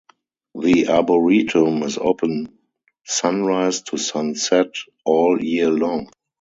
The 0.55 0.87
arboretum 0.87 1.83
is 1.83 1.99
open 1.99 2.57
sunrise 3.05 3.83
to 3.83 3.97
sunset 3.99 4.71
all 5.05 5.37
year 5.39 5.69
long. 5.69 6.09